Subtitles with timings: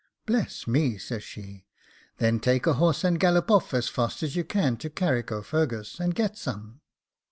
[0.25, 1.67] 'Bless me,' says she;
[2.17, 5.99] 'then take a horse and gallop off as fast as you can to Carrick O'Fungus,
[5.99, 6.81] and get some.